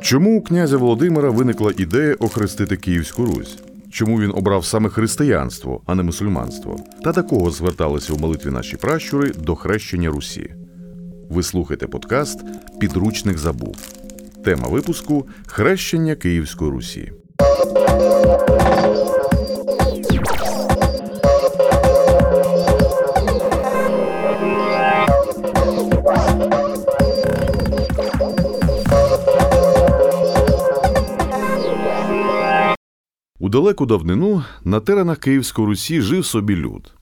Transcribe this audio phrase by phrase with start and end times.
[0.00, 3.58] Чому у князя Володимира виникла ідея охрестити Київську Русь?
[3.90, 6.76] Чому він обрав саме християнство, а не мусульманство?
[7.04, 10.54] Та до кого зверталися у молитві наші пращури до хрещення Русі?
[11.30, 12.40] Ви слухаєте подкаст
[12.80, 13.76] Підручник забув.
[14.44, 17.12] Тема випуску Хрещення Київської Русі.
[33.42, 36.92] У далеку давнину на теренах Київської Русі жив собі люд.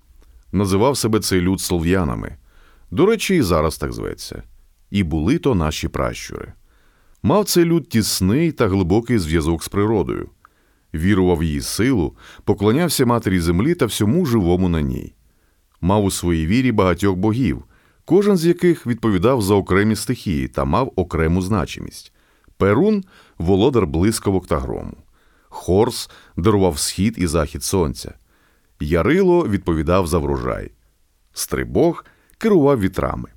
[0.53, 2.37] Називав себе цей люд слов'янами.
[2.91, 4.43] До речі, і зараз так зветься.
[4.91, 6.53] І були то наші пращури.
[7.23, 10.29] Мав цей люд тісний та глибокий зв'язок з природою,
[10.95, 15.15] вірував її силу, поклонявся матері землі та всьому живому на ній.
[15.80, 17.65] Мав у своїй вірі багатьох богів,
[18.05, 22.13] кожен з яких відповідав за окремі стихії та мав окрему значимість.
[22.57, 23.05] Перун
[23.38, 24.96] володар блискавок та грому.
[25.52, 28.15] Хорс дарував схід і захід сонця.
[28.80, 30.70] Ярило відповідав за врожай.
[31.32, 32.04] Стрибог
[32.38, 33.29] керував вітрами.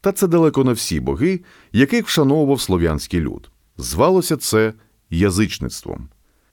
[0.00, 1.40] Та це далеко не всі боги,
[1.72, 3.50] яких вшановував слов'янський люд.
[3.76, 4.72] Звалося це
[5.10, 6.08] язичництвом.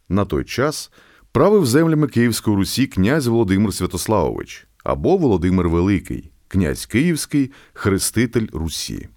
[0.09, 0.91] На той час
[1.31, 9.09] правив землями Київської Русі князь Володимир Святославович або Володимир Великий, князь Київський, хреститель Русі.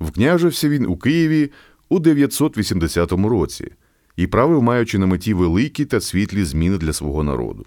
[0.00, 1.50] Вкняжився він у Києві
[1.88, 3.72] у 980 році
[4.16, 7.66] і правив, маючи на меті великі та світлі зміни для свого народу.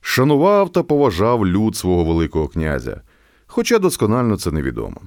[0.00, 3.00] Шанував та поважав люд свого Великого князя,
[3.46, 5.00] хоча досконально це невідомо.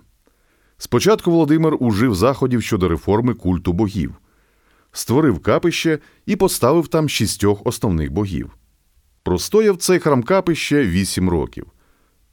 [0.77, 4.13] Спочатку Володимир ужив заходів щодо реформи культу богів,
[4.91, 8.51] створив капище і поставив там шістьох основних богів.
[9.23, 11.65] Простояв цей храм капище вісім років.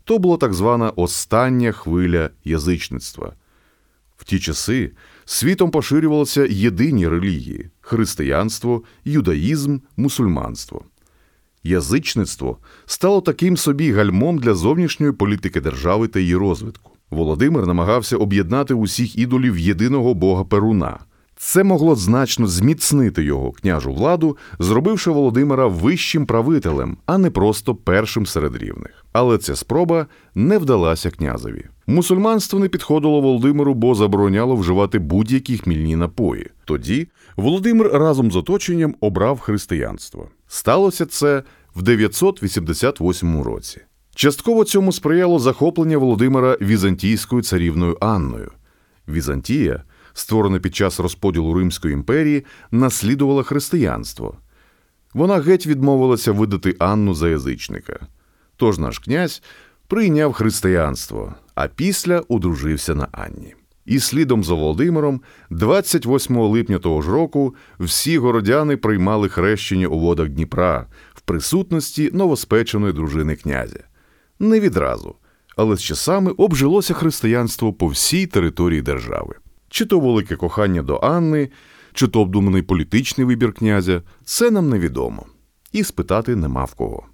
[0.04, 3.32] То була так звана остання хвиля язичництва.
[4.16, 4.90] В ті часи
[5.24, 10.84] світом поширювалися єдині релігії християнство, юдаїзм, мусульманство.
[11.64, 16.92] Язичництво стало таким собі гальмом для зовнішньої політики держави та її розвитку.
[17.10, 20.98] Володимир намагався об'єднати усіх ідолів єдиного бога Перуна.
[21.40, 28.26] Це могло значно зміцнити його княжу владу, зробивши Володимира вищим правителем, а не просто першим
[28.26, 29.04] серед рівних.
[29.12, 31.64] Але ця спроба не вдалася князеві.
[31.86, 36.50] Мусульманство не підходило Володимиру, бо забороняло вживати будь-які хмільні напої.
[36.64, 40.28] Тоді Володимир разом з оточенням обрав християнство.
[40.48, 41.42] Сталося це
[41.74, 43.80] в 988 році.
[44.14, 48.52] Частково цьому сприяло захоплення Володимира Візантійською царівною Анною.
[49.08, 49.82] Візантія,
[50.18, 54.34] створена під час розподілу Римської імперії, наслідувала християнство.
[55.14, 58.00] Вона геть відмовилася видати Анну за язичника.
[58.56, 59.42] Тож наш князь
[59.86, 63.54] прийняв християнство, а після одружився на Анні.
[63.86, 65.20] І слідом за Володимиром,
[65.50, 72.92] 28 липня того ж року, всі городяни приймали хрещення у водах Дніпра в присутності новоспеченої
[72.92, 73.80] дружини князя.
[74.38, 75.14] Не відразу,
[75.56, 79.34] але з часами обжилося християнство по всій території держави.
[79.68, 81.48] Чи то велике кохання до Анни,
[81.92, 85.26] чи то обдуманий політичний вибір князя, це нам невідомо,
[85.72, 87.06] і спитати нема в кого.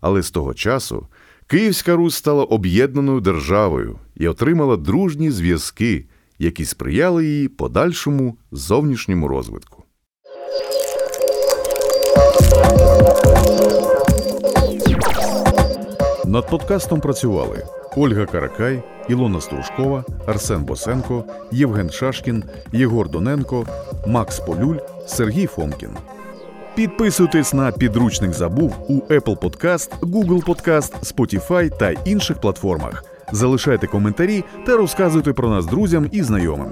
[0.00, 1.06] Але з того часу
[1.46, 6.06] Київська Русь стала об'єднаною державою і отримала дружні зв'язки,
[6.38, 9.84] які сприяли її подальшому зовнішньому розвитку.
[16.28, 17.64] Над подкастом працювали
[17.96, 23.66] Ольга Каракай, Ілона Стружкова, Арсен Босенко, Євген Шашкін, Єгор Доненко,
[24.06, 25.90] Макс Полюль, Сергій Фомкін.
[26.74, 33.04] Підписуйтесь на підручник забув у Apple Podcast, Google Podcast, Spotify та інших платформах.
[33.32, 36.70] Залишайте коментарі та розказуйте про нас друзям і знайомим.